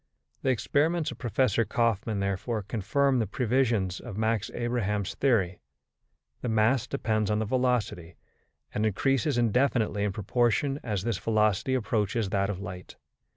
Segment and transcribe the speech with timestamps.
[0.41, 5.59] The experiments of Professor Kaufmann, therefore, confirm the previsions of Max Abraham's theory:
[6.41, 8.15] the mass depends on the velocity,
[8.73, 12.95] and increases indefinitely in proportion as this velocity approaches that of light.